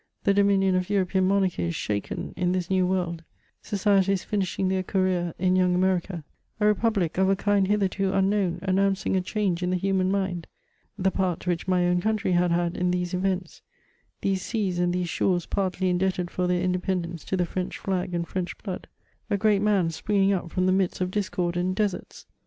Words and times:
the 0.23 0.33
dominion 0.33 0.73
of 0.73 0.89
European 0.89 1.27
monarchies 1.27 1.75
shaken 1.75 2.33
in 2.35 2.53
this 2.53 2.71
New 2.71 2.87
World;— 2.87 3.23
societies 3.71 4.23
finishing 4.23 4.67
their 4.67 4.81
career 4.81 5.35
in 5.37 5.53
252 5.53 5.53
MEMOIRS 5.53 5.53
OF 5.53 5.57
young 5.57 5.75
America;— 5.75 6.23
a 6.59 6.65
republic, 6.65 7.17
of 7.19 7.29
a 7.29 7.35
kind 7.35 7.67
hitherto 7.67 8.11
unknown, 8.11 8.57
an 8.63 8.77
nouncing 8.77 9.15
a 9.15 9.21
change 9.21 9.61
in 9.61 9.69
the 9.69 9.75
human 9.75 10.09
mind;— 10.09 10.47
the 11.05 11.11
part 11.11 11.45
which 11.45 11.67
mj 11.67 11.83
own 11.87 12.01
country 12.01 12.31
had 12.31 12.49
had 12.49 12.75
in 12.75 12.89
these 12.89 13.13
events;— 13.13 13.61
these 14.23 14.41
seas 14.41 14.79
and 14.79 14.91
these 14.91 15.07
shores 15.07 15.45
partly 15.45 15.87
indebted 15.87 16.31
for 16.31 16.47
their 16.47 16.63
independence 16.63 17.23
to 17.23 17.37
the 17.37 17.45
French 17.45 17.77
flag 17.77 18.11
and 18.15 18.27
French 18.27 18.57
blood;— 18.57 18.87
a 19.29 19.37
great 19.37 19.61
man 19.61 19.91
springing 19.91 20.33
up 20.33 20.49
from 20.49 20.65
the 20.65 20.71
midst 20.71 20.99
of 20.99 21.11
discord 21.11 21.55
and 21.55 21.75
deserts! 21.75 22.25